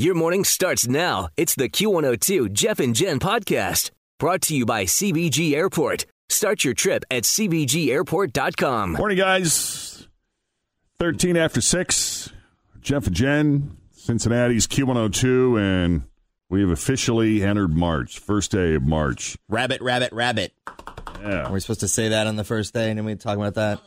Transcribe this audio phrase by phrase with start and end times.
[0.00, 1.28] Your morning starts now.
[1.36, 6.06] It's the Q102 Jeff and Jen podcast brought to you by CVG Airport.
[6.30, 8.92] Start your trip at CVGAirport.com.
[8.92, 10.08] Morning, guys.
[11.00, 12.32] 13 after 6.
[12.80, 16.04] Jeff and Jen, Cincinnati's Q102, and
[16.48, 19.36] we have officially entered March, first day of March.
[19.50, 20.54] Rabbit, rabbit, rabbit.
[21.20, 21.42] Yeah.
[21.42, 22.88] Are we supposed to say that on the first day?
[22.88, 23.80] And then we talk about that?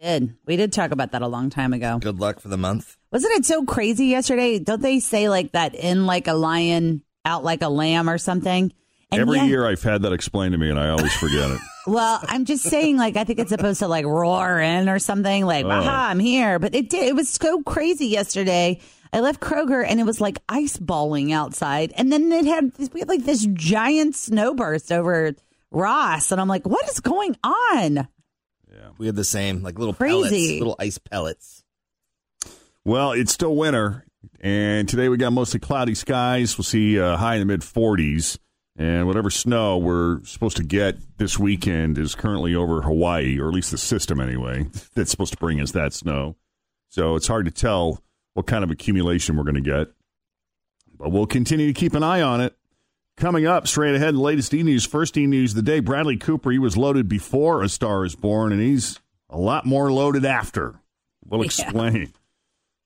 [0.00, 0.34] Did.
[0.46, 1.98] We did talk about that a long time ago.
[2.00, 2.96] Good luck for the month.
[3.12, 4.58] Wasn't it so crazy yesterday?
[4.58, 8.72] Don't they say like that in like a lion, out like a lamb or something?
[9.12, 11.58] And Every yet- year I've had that explained to me, and I always forget it.
[11.86, 15.46] Well, I'm just saying, like, I think it's supposed to like roar in or something,
[15.46, 15.70] like, Oh.
[15.70, 16.58] aha, I'm here.
[16.58, 17.08] But it did.
[17.08, 18.80] It was so crazy yesterday.
[19.14, 23.00] I left Kroger and it was like ice balling outside, and then it had we
[23.00, 25.32] had like this giant snowburst over
[25.72, 28.06] Ross, and I'm like, what is going on?
[28.98, 30.18] We had the same, like little Crazy.
[30.18, 31.64] pellets, little ice pellets.
[32.84, 34.04] Well, it's still winter,
[34.40, 36.56] and today we got mostly cloudy skies.
[36.56, 38.38] We'll see uh, high in the mid 40s,
[38.76, 43.54] and whatever snow we're supposed to get this weekend is currently over Hawaii, or at
[43.54, 46.36] least the system anyway, that's supposed to bring us that snow.
[46.88, 48.02] So it's hard to tell
[48.34, 49.88] what kind of accumulation we're going to get,
[50.98, 52.56] but we'll continue to keep an eye on it.
[53.20, 55.80] Coming up straight ahead, the latest E News, first E News of the day.
[55.80, 58.98] Bradley Cooper, he was loaded before A Star is Born, and he's
[59.28, 60.80] a lot more loaded after.
[61.26, 61.44] We'll Yeah.
[61.44, 62.12] explain.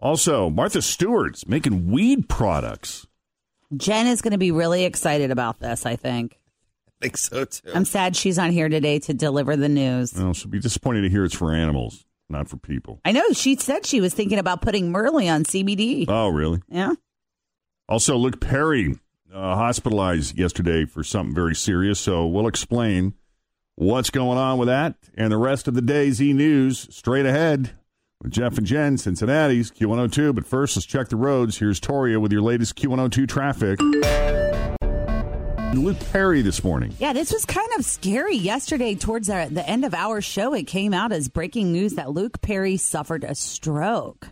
[0.00, 3.06] Also, Martha Stewart's making weed products.
[3.76, 5.86] Jen is going to be really excited about this.
[5.86, 6.36] I think.
[6.88, 7.70] I think so too.
[7.72, 10.12] I'm sad she's not here today to deliver the news.
[10.12, 13.00] Well, she'll be disappointed to hear it's for animals, not for people.
[13.04, 16.06] I know she said she was thinking about putting Merle on CBD.
[16.08, 16.62] Oh, really?
[16.68, 16.94] Yeah.
[17.88, 18.96] Also, Luke Perry
[19.36, 23.14] uh, hospitalized yesterday for something very serious, so we'll explain
[23.74, 27.72] what's going on with that and the rest of the day's E News straight ahead
[28.22, 30.34] with Jeff and Jen, Cincinnati's Q102.
[30.34, 31.58] But first, let's check the roads.
[31.58, 33.78] Here's Toria with your latest Q102 traffic.
[35.74, 36.94] Luke Perry this morning.
[36.98, 38.94] Yeah, this was kind of scary yesterday.
[38.94, 42.40] Towards the, the end of our show, it came out as breaking news that Luke
[42.40, 44.28] Perry suffered a stroke.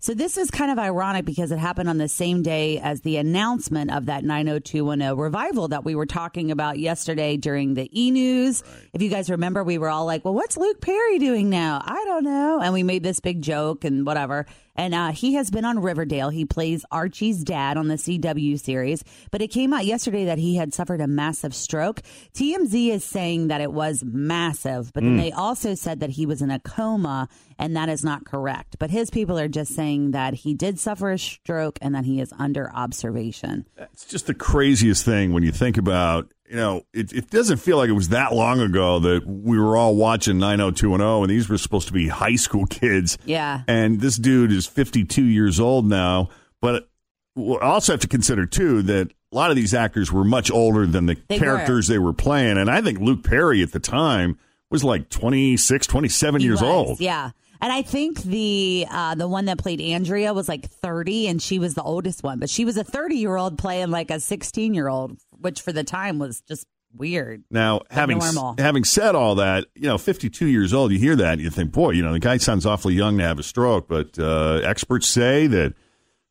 [0.00, 3.16] So this is kind of ironic because it happened on the same day as the
[3.16, 8.62] announcement of that 90210 revival that we were talking about yesterday during the e news.
[8.92, 11.82] If you guys remember, we were all like, "Well, what's Luke Perry doing now?
[11.84, 14.46] I don't know." And we made this big joke and whatever.
[14.78, 16.30] And uh, he has been on Riverdale.
[16.30, 19.02] He plays Archie's dad on the CW series.
[19.32, 22.00] But it came out yesterday that he had suffered a massive stroke.
[22.34, 26.42] TMZ is saying that it was massive, but then they also said that he was
[26.42, 27.28] in a coma,
[27.58, 28.76] and that is not correct.
[28.78, 32.20] But his people are just saying that he did suffer a stroke and that he
[32.20, 33.66] is under observation.
[33.76, 37.76] It's just the craziest thing when you think about, you know, it, it doesn't feel
[37.76, 41.58] like it was that long ago that we were all watching 90210 and these were
[41.58, 43.18] supposed to be high school kids.
[43.24, 43.62] Yeah.
[43.68, 46.30] And this dude is 52 years old now.
[46.60, 46.88] But
[47.36, 50.86] we'll also have to consider, too, that a lot of these actors were much older
[50.86, 52.58] than the They characters they were playing.
[52.58, 54.38] And I think Luke Perry at the time
[54.70, 57.00] was like 26, 27 He years was, old.
[57.00, 57.30] Yeah.
[57.60, 61.58] And I think the uh, the one that played Andrea was like 30 and she
[61.58, 64.74] was the oldest one, but she was a 30 year old playing like a 16
[64.74, 67.44] year old, which for the time was just weird.
[67.50, 68.54] Now, having normal.
[68.58, 71.72] having said all that, you know, 52 years old, you hear that and you think,
[71.72, 73.88] boy, you know, the guy sounds awfully young to have a stroke.
[73.88, 75.74] But uh, experts say that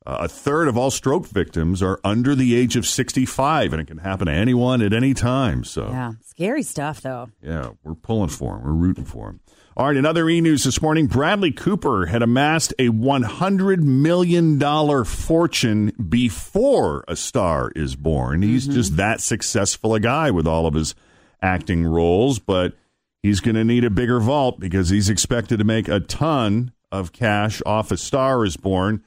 [0.05, 3.85] uh, a third of all stroke victims are under the age of 65, and it
[3.87, 5.63] can happen to anyone at any time.
[5.63, 6.13] So, Yeah.
[6.23, 7.29] Scary stuff though.
[7.41, 8.63] yeah, we're pulling for him.
[8.63, 9.39] We're rooting for him.
[9.77, 11.05] All right, another e news this morning.
[11.05, 18.41] Bradley Cooper had amassed a $100 million fortune before A Star is Born.
[18.41, 18.73] He's mm-hmm.
[18.73, 20.95] just that successful a guy with all of his
[21.43, 22.73] acting roles, but
[23.21, 27.11] he's going to need a bigger vault because he's expected to make a ton of
[27.11, 29.03] cash off A Star is Born.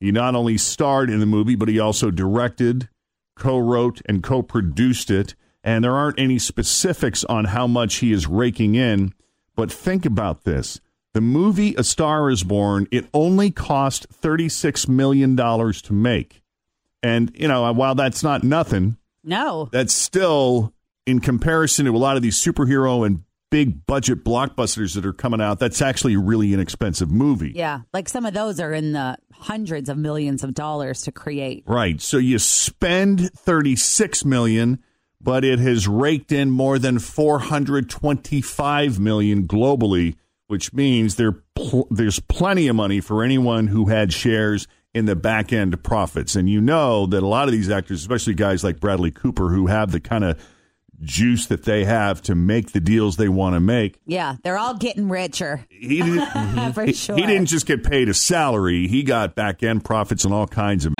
[0.00, 2.90] He not only starred in the movie, but he also directed,
[3.36, 5.34] co wrote, and co produced it.
[5.64, 9.14] and there aren't any specifics on how much he is raking in.
[9.60, 10.80] But think about this.
[11.12, 16.42] The movie A Star is Born, it only cost $36 million to make.
[17.02, 19.68] And, you know, while that's not nothing, No.
[19.70, 20.72] that's still,
[21.04, 25.42] in comparison to a lot of these superhero and big budget blockbusters that are coming
[25.42, 27.52] out, that's actually a really inexpensive movie.
[27.54, 27.80] Yeah.
[27.92, 31.64] Like some of those are in the hundreds of millions of dollars to create.
[31.66, 32.00] Right.
[32.00, 34.82] So you spend 36 million,
[35.20, 42.20] but it has raked in more than 425 million globally, which means there pl- there's
[42.20, 46.34] plenty of money for anyone who had shares in the back end profits.
[46.34, 49.66] And you know that a lot of these actors, especially guys like Bradley Cooper who
[49.68, 50.40] have the kind of
[51.02, 54.36] juice that they have to make the deals they want to make, Yeah.
[54.42, 55.64] They're all getting richer.
[55.70, 59.82] he didn't For he, he didn't just get paid a salary, he got back end
[59.84, 60.92] profits and all kinds of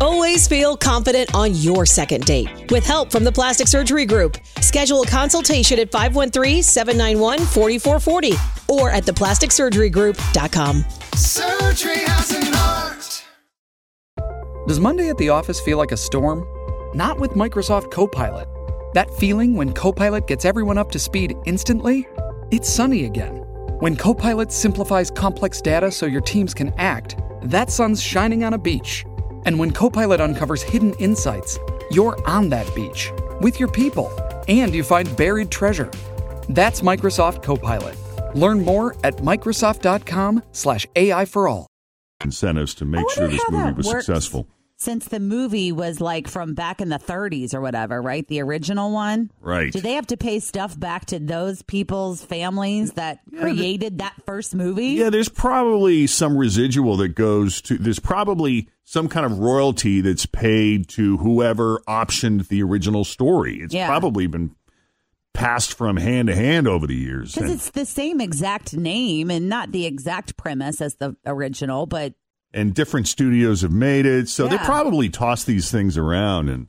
[0.00, 2.70] Always feel confident on your second date.
[2.70, 10.84] With help from the Plastic Surgery Group, schedule a consultation at 513-791-4440 or at theplasticsurgerygroup.com.
[11.14, 13.24] Surgery has an art.
[14.68, 16.46] Does Monday at the office feel like a storm?
[16.94, 18.46] Not with Microsoft Copilot.
[18.92, 22.06] That feeling when Copilot gets everyone up to speed instantly?
[22.50, 23.36] It's sunny again.
[23.78, 28.58] When Copilot simplifies complex data so your teams can act, that sun's shining on a
[28.58, 29.06] beach.
[29.46, 31.58] And when Copilot uncovers hidden insights,
[31.90, 34.10] you're on that beach with your people
[34.48, 35.90] and you find buried treasure.
[36.48, 37.96] That's Microsoft Copilot.
[38.34, 41.66] Learn more at Microsoft.com/slash AI for all.
[42.24, 44.46] incentives to make sure this movie was works successful.
[44.78, 48.28] Since the movie was like from back in the 30s or whatever, right?
[48.28, 49.30] The original one.
[49.40, 49.72] Right.
[49.72, 54.54] Do they have to pay stuff back to those people's families that created that first
[54.54, 54.88] movie?
[54.88, 57.78] Yeah, there's probably some residual that goes to.
[57.78, 63.60] There's probably some kind of royalty that's paid to whoever optioned the original story.
[63.62, 63.86] It's Yeah.
[63.86, 64.54] probably been
[65.32, 67.34] passed from hand to hand over the years.
[67.34, 72.12] Because it's the same exact name and not the exact premise as the original, but
[72.52, 74.28] and different studios have made it.
[74.28, 76.68] So they probably toss these things around and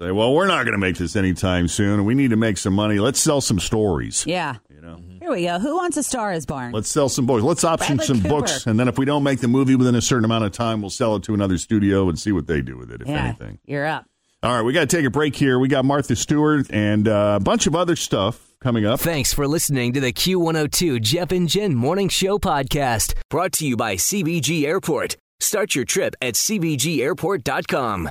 [0.00, 1.94] say, well, we're not going to make this anytime soon.
[1.94, 2.98] and We need to make some money.
[2.98, 4.24] Let's sell some stories.
[4.26, 4.56] yeah.
[4.72, 5.00] You know?
[5.20, 5.58] Here we go.
[5.58, 6.72] Who wants a star is born?
[6.72, 7.42] Let's sell some books.
[7.42, 8.28] Let's option Bradley some Cooper.
[8.28, 10.80] books, and then if we don't make the movie within a certain amount of time,
[10.80, 13.24] we'll sell it to another studio and see what they do with it, if yeah.
[13.24, 13.58] anything.
[13.66, 14.06] You're up.
[14.42, 15.58] All right, we got to take a break here.
[15.58, 19.00] We got Martha Stewart and uh, a bunch of other stuff coming up.
[19.00, 23.76] Thanks for listening to the Q102 Jeff and Jen Morning Show podcast, brought to you
[23.76, 25.16] by CVG Airport.
[25.40, 28.10] Start your trip at CVGAirport.com.